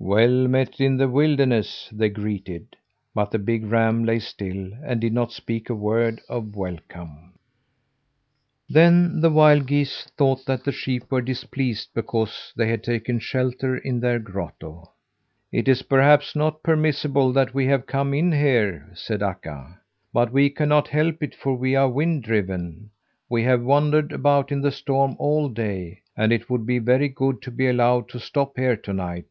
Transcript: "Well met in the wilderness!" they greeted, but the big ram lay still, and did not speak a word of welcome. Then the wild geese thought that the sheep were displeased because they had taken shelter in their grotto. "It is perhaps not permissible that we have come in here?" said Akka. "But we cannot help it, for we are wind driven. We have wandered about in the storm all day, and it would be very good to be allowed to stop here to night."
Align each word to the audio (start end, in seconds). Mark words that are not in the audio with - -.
"Well 0.00 0.46
met 0.46 0.80
in 0.80 0.96
the 0.96 1.08
wilderness!" 1.08 1.88
they 1.92 2.08
greeted, 2.08 2.76
but 3.16 3.32
the 3.32 3.38
big 3.38 3.66
ram 3.66 4.04
lay 4.04 4.20
still, 4.20 4.70
and 4.84 5.00
did 5.00 5.12
not 5.12 5.32
speak 5.32 5.68
a 5.68 5.74
word 5.74 6.20
of 6.28 6.54
welcome. 6.54 7.32
Then 8.70 9.20
the 9.20 9.28
wild 9.28 9.66
geese 9.66 10.04
thought 10.16 10.46
that 10.46 10.62
the 10.64 10.70
sheep 10.72 11.10
were 11.10 11.20
displeased 11.20 11.90
because 11.94 12.52
they 12.56 12.68
had 12.68 12.84
taken 12.84 13.18
shelter 13.18 13.76
in 13.76 13.98
their 13.98 14.20
grotto. 14.20 14.92
"It 15.52 15.66
is 15.68 15.82
perhaps 15.82 16.36
not 16.36 16.62
permissible 16.62 17.32
that 17.32 17.52
we 17.52 17.66
have 17.66 17.84
come 17.84 18.14
in 18.14 18.30
here?" 18.30 18.90
said 18.94 19.20
Akka. 19.20 19.80
"But 20.12 20.32
we 20.32 20.48
cannot 20.48 20.86
help 20.88 21.24
it, 21.24 21.34
for 21.34 21.56
we 21.56 21.74
are 21.74 21.90
wind 21.90 22.22
driven. 22.22 22.90
We 23.28 23.42
have 23.42 23.62
wandered 23.64 24.12
about 24.12 24.52
in 24.52 24.60
the 24.60 24.70
storm 24.72 25.16
all 25.18 25.48
day, 25.48 26.02
and 26.16 26.32
it 26.32 26.48
would 26.48 26.64
be 26.66 26.78
very 26.78 27.08
good 27.08 27.42
to 27.42 27.50
be 27.50 27.66
allowed 27.66 28.08
to 28.10 28.20
stop 28.20 28.56
here 28.56 28.76
to 28.76 28.92
night." 28.92 29.26